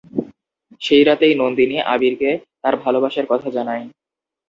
[0.81, 3.83] সেই রাতেই "নন্দিনী" "আবির"কে তার ভালবাসার কথা জানায়।